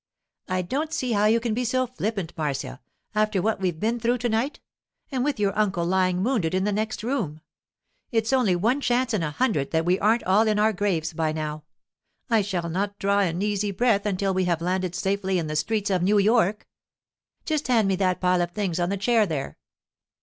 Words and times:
'I 0.49 0.63
don't 0.63 0.91
see 0.91 1.11
how 1.11 1.25
you 1.27 1.39
can 1.39 1.53
be 1.53 1.63
so 1.63 1.85
flippant, 1.85 2.33
Marcia, 2.35 2.81
after 3.13 3.39
what 3.39 3.59
we've 3.61 3.79
been 3.79 3.99
through 3.99 4.17
to 4.17 4.29
night—and 4.29 5.23
with 5.23 5.39
your 5.39 5.55
uncle 5.55 5.85
lying 5.85 6.23
wounded 6.23 6.55
in 6.55 6.63
the 6.63 6.71
next 6.71 7.03
room! 7.03 7.39
It's 8.11 8.33
only 8.33 8.55
one 8.55 8.81
chance 8.81 9.13
in 9.13 9.21
a 9.21 9.29
hundred 9.29 9.69
that 9.69 9.85
we 9.85 9.99
aren't 9.99 10.23
all 10.23 10.47
in 10.47 10.57
our 10.57 10.73
graves 10.73 11.13
by 11.13 11.31
now. 11.33 11.65
I 12.31 12.41
shall 12.41 12.67
not 12.67 12.97
draw 12.97 13.19
an 13.19 13.43
easy 13.43 13.69
breath 13.69 14.07
until 14.07 14.33
we 14.33 14.45
have 14.45 14.59
landed 14.59 14.95
safely 14.95 15.37
in 15.37 15.45
the 15.45 15.55
streets 15.55 15.91
of 15.91 16.01
New 16.01 16.17
York. 16.17 16.67
Just 17.45 17.67
hand 17.67 17.87
me 17.87 17.95
that 17.97 18.19
pile 18.19 18.41
of 18.41 18.49
things 18.53 18.79
on 18.79 18.89
the 18.89 18.97
chair 18.97 19.27
there. 19.27 19.59